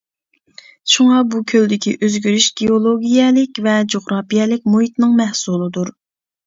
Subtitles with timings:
[0.93, 5.97] شۇڭا بۇ كۆلدىكى ئۆزگىرىش گېئولوگىيەلىك ۋە جۇغراپىيەلىك مۇھىتنىڭ مەھسۇلىدۇر.